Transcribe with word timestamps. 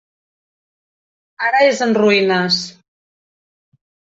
Ara 1.49 1.61
és 1.67 1.83
en 1.89 1.95
ruïnes. 1.99 2.59